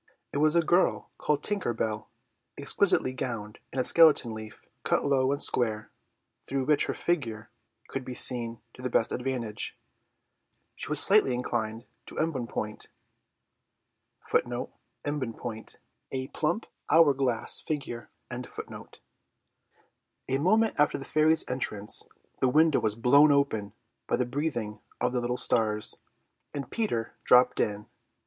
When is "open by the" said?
23.31-24.25